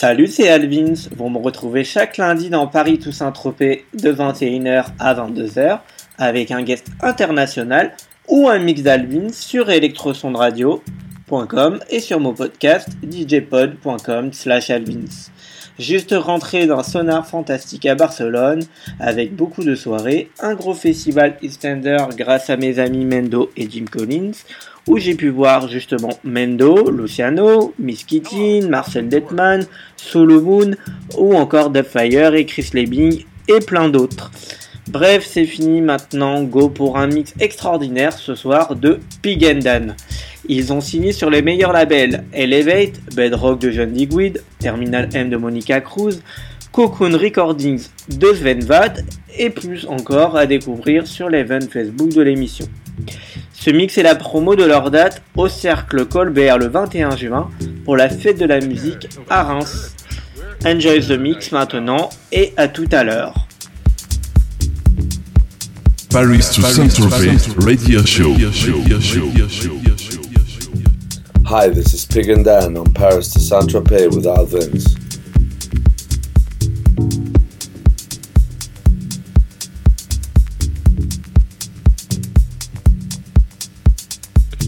[0.00, 0.94] Salut, c'est Alvins.
[1.14, 5.80] Vous me retrouvez chaque lundi dans Paris Toussaint Tropez de 21h à 22h
[6.16, 7.92] avec un guest international
[8.26, 15.28] ou un mix d'Alvins sur electrosondradio.com et sur mon podcast djpod.com slash alvins.
[15.80, 18.60] Juste rentré dans Sonar Fantastique à Barcelone
[18.98, 23.86] avec beaucoup de soirées, un gros festival Eastender grâce à mes amis Mendo et Jim
[23.90, 24.32] Collins
[24.86, 29.64] où j'ai pu voir justement Mendo, Luciano, Miss Kittin, Marcel Detman,
[29.96, 30.72] Solo Moon
[31.16, 34.30] ou encore Fire et Chris Lebing et plein d'autres.
[34.90, 39.96] Bref, c'est fini maintenant, go pour un mix extraordinaire ce soir de Pig and Dan.
[40.52, 45.36] Ils ont signé sur les meilleurs labels Elevate, Bedrock de John Digweed, Terminal M de
[45.36, 46.22] Monica Cruz,
[46.72, 49.04] Cocoon Recordings de Sven Vad
[49.38, 52.66] et plus encore à découvrir sur l'event Facebook de l'émission.
[53.52, 57.48] Ce mix est la promo de leur date au Cercle Colbert le 21 juin
[57.84, 59.94] pour la fête de la musique à Reims.
[60.66, 63.46] Enjoy the mix maintenant et à tout à l'heure.
[66.10, 68.34] Paris to Saint-Tropez Radio Show.
[71.50, 74.86] Hi, this is Pig and Dan on Paris to Saint-Tropez with Alvins.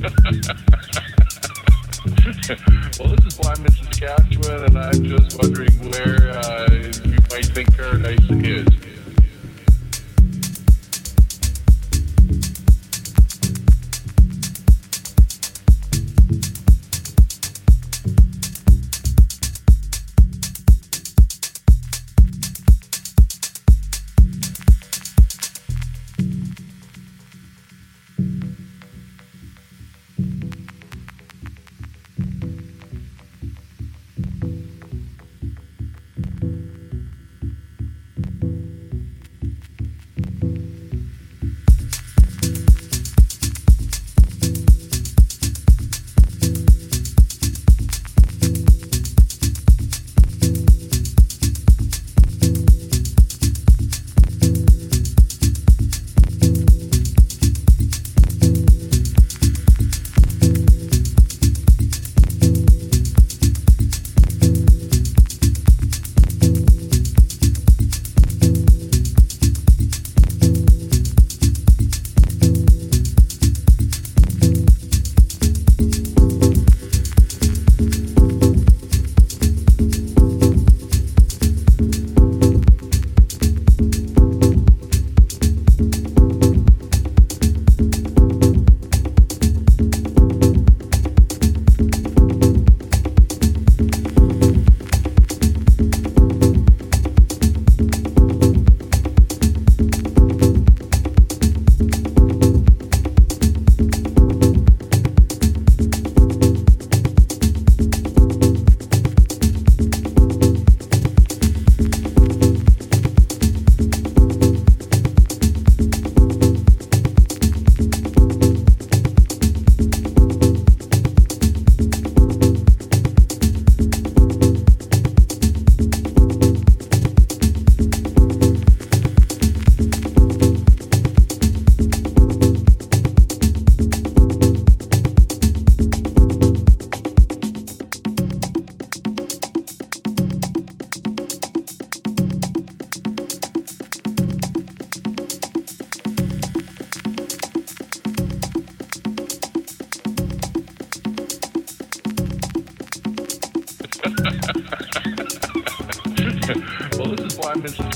[2.99, 3.95] well, this is Blind Mrs.
[3.95, 6.67] Saskatchewan, and I'm just wondering where uh,
[7.05, 8.67] you might think paradise is.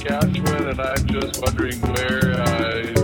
[0.07, 2.41] Saskatchewan, and I'm just wondering where.
[2.41, 2.96] Uh,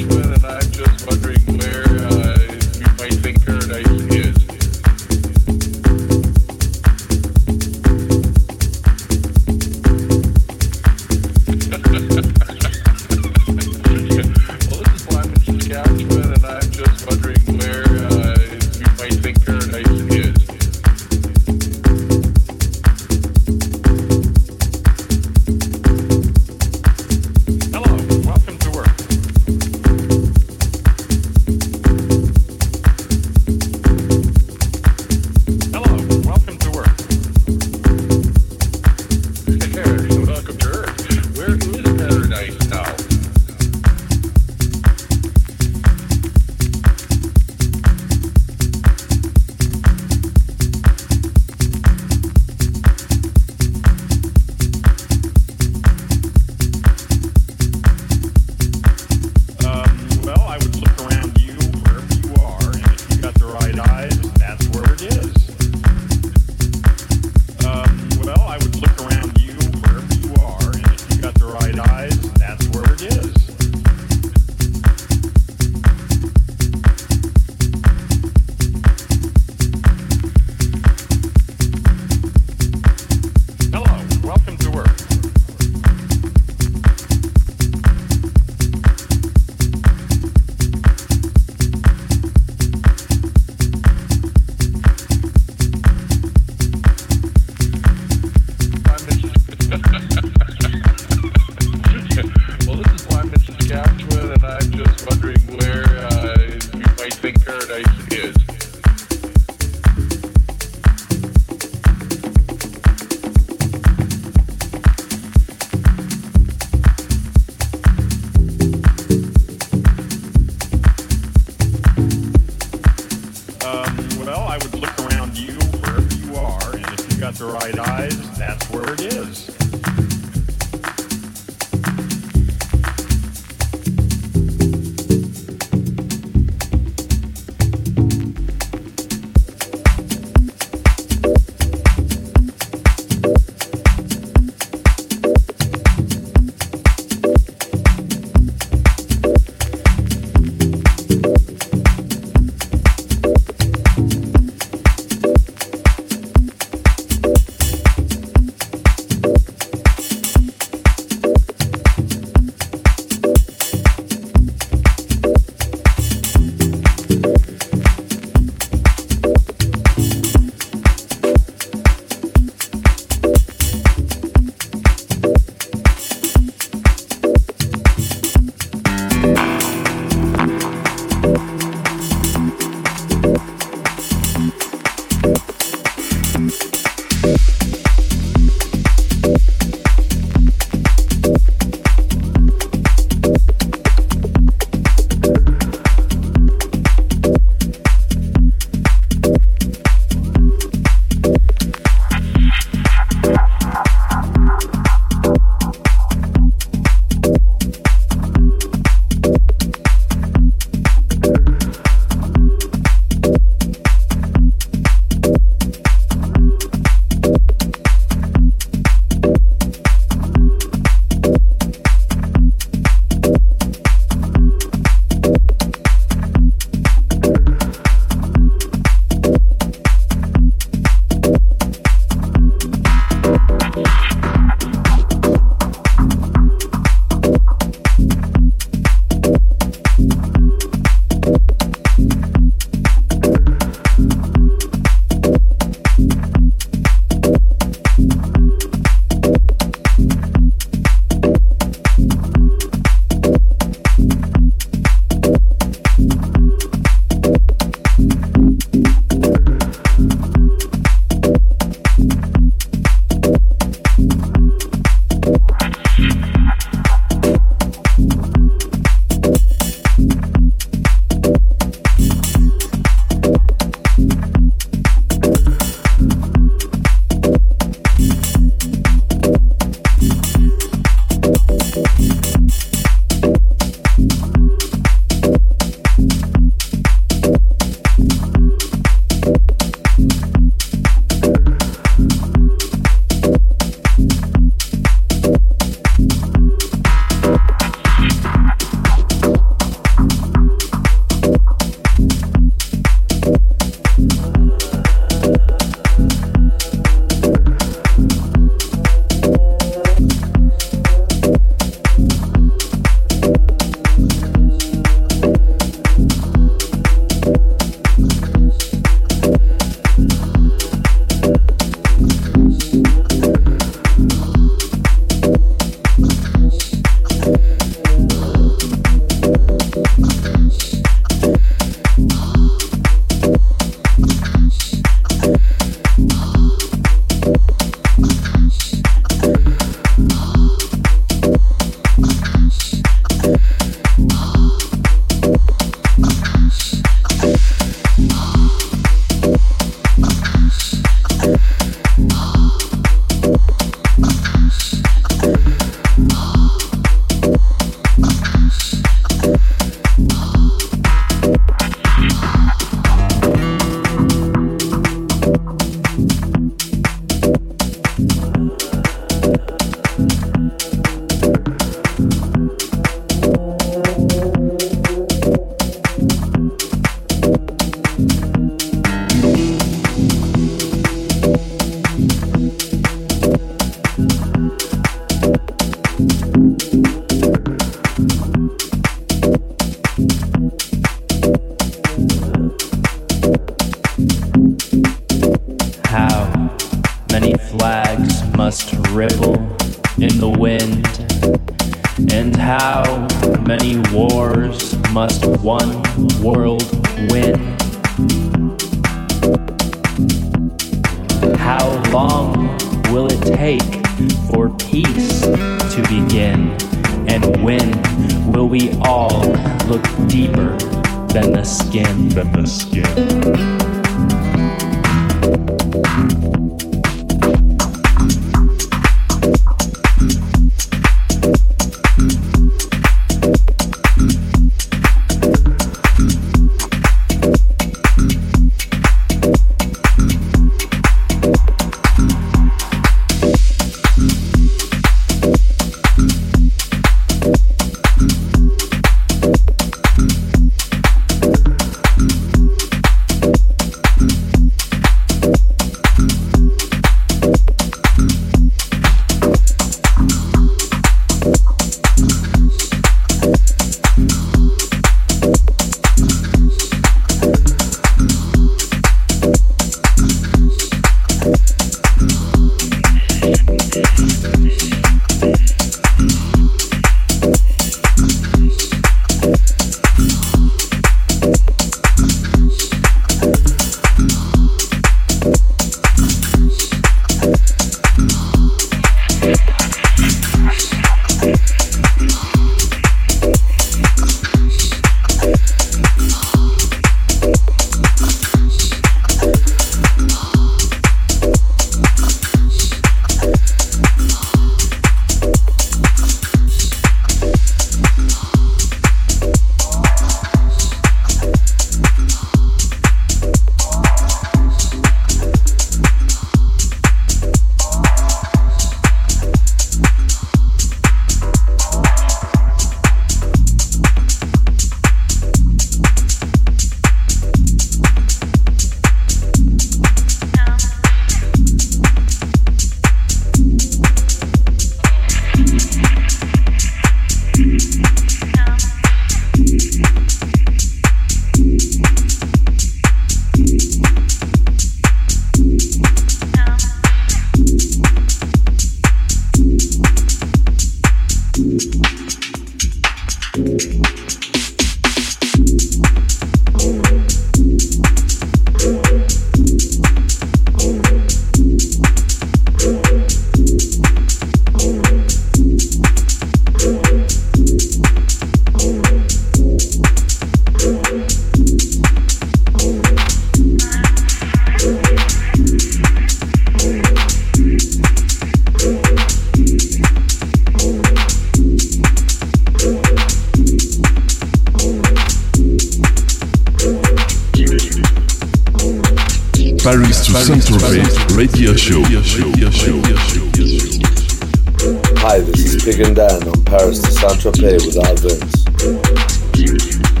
[597.33, 600.00] Paris to Saint Tropez without Vince.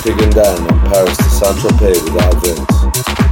[0.00, 3.29] Hi, this is Pig and Dan on Paris to Saint Tropez with our Vince.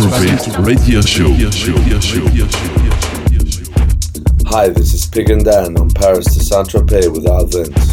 [0.00, 0.06] To
[0.62, 1.28] Radio Show.
[4.46, 7.89] Hi, this is Pig and Dan on Paris to Saint Tropez with Al Vince.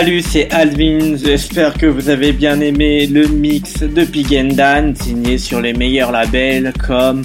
[0.00, 1.14] Salut, c'est Alvin.
[1.22, 5.74] J'espère que vous avez bien aimé le mix de Pig and Dan, signé sur les
[5.74, 7.22] meilleurs labels comme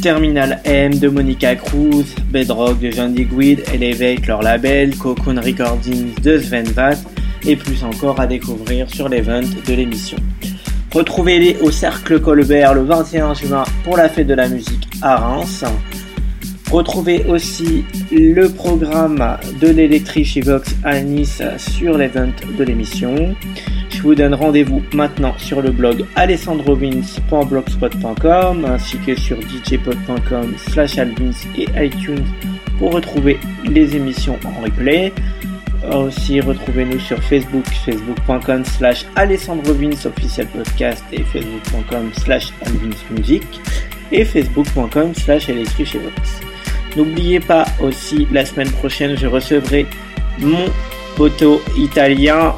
[0.00, 6.38] Terminal M de Monica Cruz, Bedrock de John Digweed, Elevate leur label, Cocoon Recordings de
[6.38, 7.04] Sven Vath
[7.44, 10.18] et plus encore à découvrir sur l'event de l'émission.
[10.94, 15.64] Retrouvez-les au Cercle Colbert le 21 juin pour la fête de la musique à Reims.
[16.70, 23.34] Retrouvez aussi le programme de l'Electric Vox à Nice sur l'event de l'émission.
[23.88, 31.30] Je vous donne rendez-vous maintenant sur le blog alessandrovins.blogspot.com ainsi que sur djpod.com slash alvins
[31.56, 32.26] et iTunes
[32.78, 35.10] pour retrouver les émissions en replay.
[35.90, 43.42] Aussi, retrouvez-nous sur Facebook, facebook.com slash alessandrovins officiel podcast et facebook.com slash alvinsmusic
[44.12, 46.51] et facebook.com slash electrichevox.
[46.96, 49.86] N'oubliez pas aussi, la semaine prochaine, je recevrai
[50.38, 50.66] mon
[51.16, 52.54] poteau italien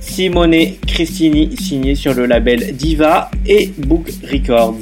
[0.00, 4.78] Simone Cristini, signé sur le label Diva et Book Records.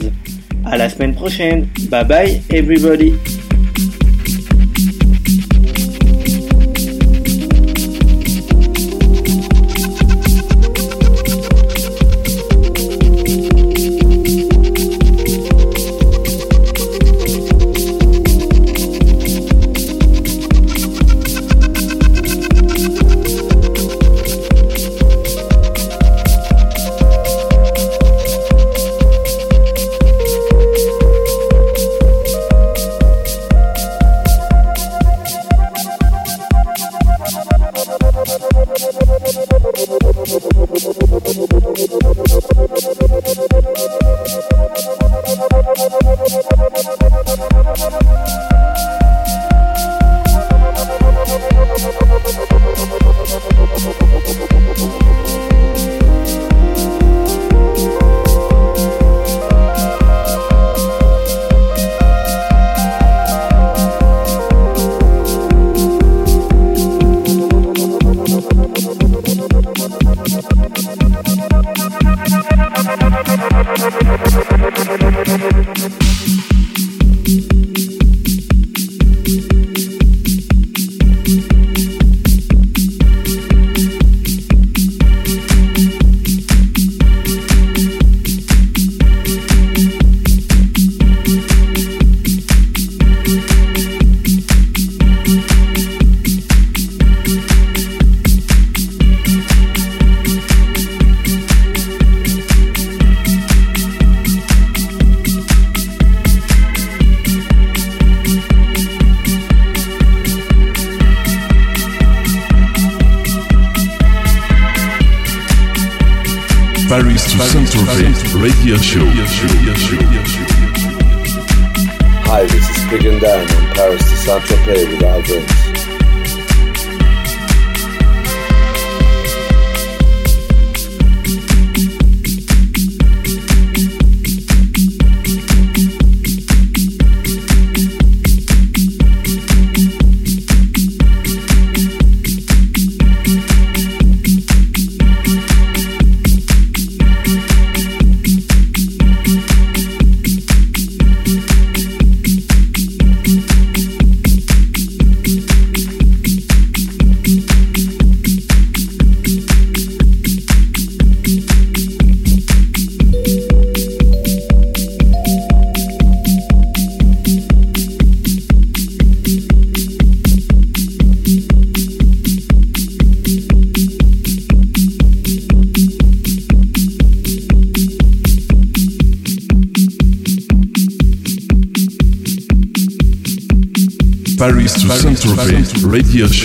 [0.65, 1.69] À la semaine prochaine.
[1.91, 3.15] Bye bye everybody.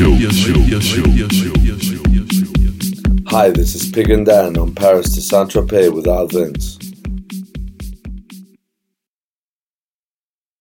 [0.01, 0.15] Show.
[3.27, 6.70] Hi, this is Pig and Dan on Paris to Saint-Tropez with Al Vince.